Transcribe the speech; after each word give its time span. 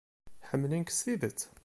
Ḥemmlen-k 0.49 0.91
s 0.97 0.99
tidet. 1.05 1.39